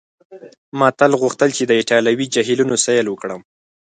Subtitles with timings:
[0.79, 3.41] ما تل غوښتل چي د ایټالوي جهیلونو سیل وکړم.